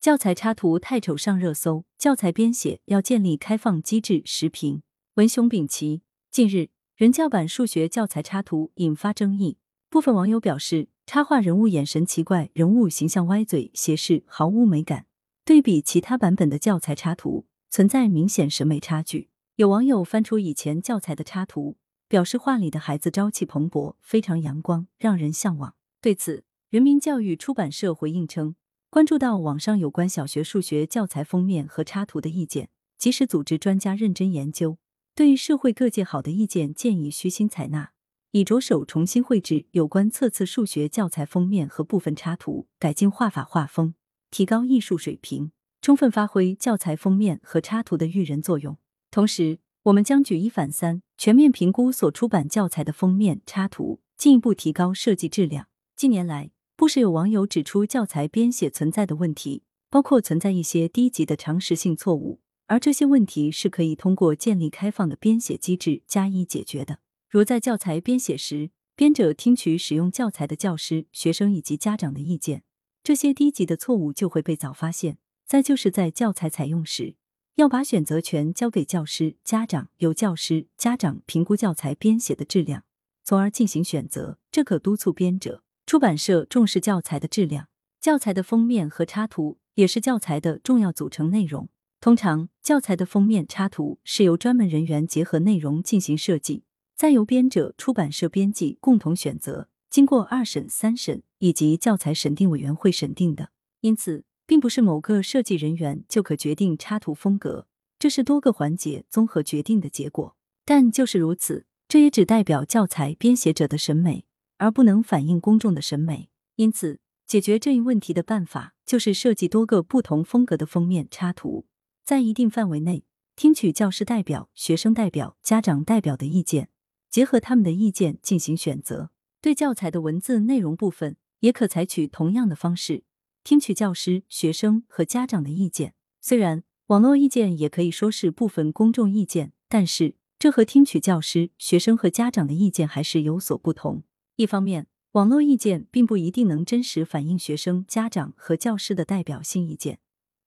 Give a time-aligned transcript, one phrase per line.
[0.00, 4.22] 教材插图太丑上热搜，教材编写要建立开放机制。
[4.24, 4.82] 时评
[5.14, 6.02] 文雄丙奇。
[6.30, 9.58] 近日，人教版数学教材插图引发争议，
[9.90, 15.06] 部分网友表示，插画人物眼神奇怪，人物形象歪嘴斜视，毫无美感。
[15.44, 19.30] 对比其他版本的教材插图，存在明显审美差距。
[19.56, 21.76] 有网友翻出以前教材的插图，
[22.06, 25.74] 表示画里的孩子朝气蓬勃，非常阳光，让人向往。
[26.00, 28.54] 对此，人民教育出版社回应称。
[28.90, 34.78] 关注到网上有关小学数学教材封面和插图的意见，及时组织专家认真研究，
[35.14, 37.92] 对社会各界好的意见建议虚心采纳，
[38.30, 43.92] 已着手重新绘制有关册次数学教材封面和部分插图，改进画法画风，
[44.30, 48.78] 提高艺术水平，充分发挥教材封面和插图的育人作用。
[49.10, 55.66] 同时，我们将举一反三，全面评估所出版教材的封面插图，进一步提高设计质量。
[55.94, 67.00] 近年来，不时有网友指出教材编写存在的问题，包括存在一些低级的常识性错误，而这些问题是可以通过建立开放的编写机制加以解决的。
[67.28, 72.62] 如在教材编写时，编者听取使用教材的教师、学生以及家长的意见，
[73.02, 75.18] 这些低级的错误就会被早发现。
[75.44, 77.16] 再就是在教材采用时，
[77.56, 82.84] 要把选择权交给教师、家长，由教师、家长评估教材编写的质量，
[83.24, 84.38] 从而进行选择。
[84.52, 85.64] 这可督促编者。
[85.88, 91.70] 出版社重视教材的质量，教材的封面和插图也是教材的重要组成内容。
[91.98, 103.48] 通常，教材的封面插图是由专门人员结合内容进行设计，再由编者、出版社编辑共同选择，经过二审、三审以及教材审定委员会审定的。
[103.80, 107.66] 因此，并不是某个设计人员就可决定插图风格，
[107.98, 110.36] 这是多个环节综合决定的结果。
[110.66, 114.26] 但就是如此，这也只代表教材编写者的审美。
[114.58, 121.66] 而不能反映公众的审美，因此解决这一问题的办法就是设计多个不同风格的封面插图，
[122.04, 126.70] 在一定范围内听取教师代表、学生代表、家长代表的意见，
[127.08, 129.10] 结合他们的意见进行选择。
[129.40, 133.04] 对教材的文字内容部分，也可采取同样的方式，
[133.44, 135.94] 听取教师、学生和家长的意见。
[136.20, 144.02] 虽然网络意见也可以说是部分公众意见，但是这和听取教师、学生和家长的意见还是有所不同。
[144.38, 149.98] 一方面，网络意见并不一定能真实反映学生、家长和教师的代表性意见，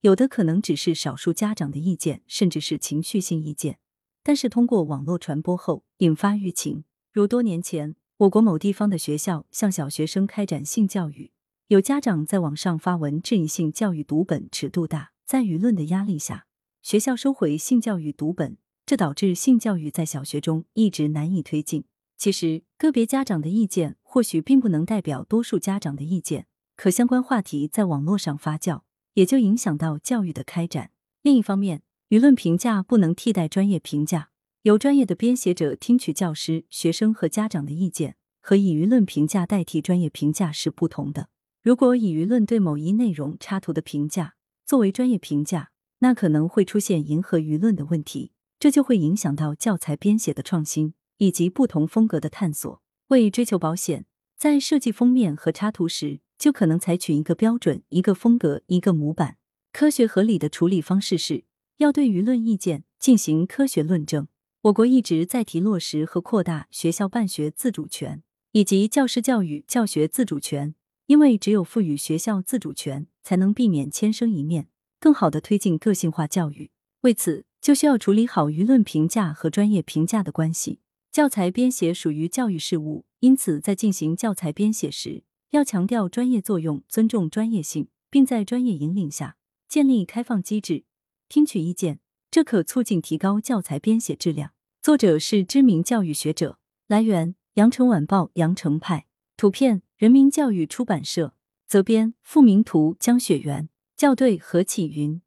[0.00, 3.78] 有的可能只是少数家长的意见，甚至是情绪性意见。
[4.22, 11.32] 但是通过网络传播后，引发舆情，如多年前我国某地方的学校向小学生开展性教育，
[11.66, 16.46] 有家长在网上发文质疑性教育读本尺度大，在舆论的压力下，
[16.80, 18.56] 学校收回性教育读本，
[18.86, 21.84] 这导致性教育在小学中一直难以推进。
[22.16, 28.82] 其实，个别家长的意见或许并不能代表多数家长的意见，可相关话题在网络上发酵，
[29.14, 30.90] 也就影响到教育的开展。
[31.22, 34.30] 另一方面，舆论评价不能替代专业评价，
[34.62, 41.28] 由专业的编写者听取教师、学生和家长的意见，和以舆论评价代替专业评价是不同的。
[41.62, 50.94] 如果以舆论对某一内容插图的评价作为专业评价，那可能会出现迎合舆论的问题，这就会影响到教材编写的创新。
[51.18, 59.38] 以及不同风格的探索，为追求保险，在设计封面和插图时，就可能采取一个标准、一个风格、一个模板。
[59.72, 61.44] 科学合理的处理方式是
[61.78, 64.28] 要对舆论意见进行科学论证。
[64.62, 70.74] 我国一直在提落实和扩大学校办学自主权以及教师教育教学自主权，
[71.06, 74.68] 因为只有赋予学校自主权，才能避免千生一面，
[75.00, 76.70] 更好的推进个性化教育。
[77.00, 80.78] 为此，就需要处理好舆论评价和专业评价的关系。
[81.14, 89.36] 教材编写属于教育事务，因此在进行教材编写时，要强调专业作用，尊重专业性，并在专业引领下
[89.68, 90.82] 建立开放机制，
[91.28, 92.00] 听取意见，
[92.32, 94.54] 这可促进提高教材编写质量。
[94.82, 96.58] 作者是知名教育学者。
[96.88, 99.06] 来源：羊城晚报羊城派。
[99.36, 101.34] 图片：人民教育出版社。
[101.68, 103.68] 责编：付明图，江雪源。
[103.96, 105.22] 校对：何启云。